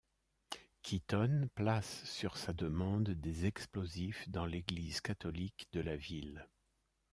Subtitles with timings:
[0.81, 6.49] Keeton place sur sa demande des explosifs dans l'église catholique de la ville.